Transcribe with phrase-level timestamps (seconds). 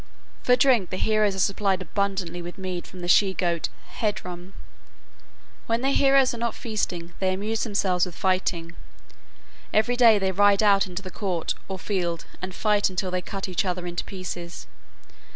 [0.41, 3.69] For drink the heroes are supplied abundantly with mead from the she goat
[3.99, 4.53] Heidrum.
[5.67, 8.73] When the heroes are not feasting they amuse themselves with fighting.
[9.71, 13.47] Every day they ride out into the court or field and fight until they cut
[13.47, 14.65] each other in pieces.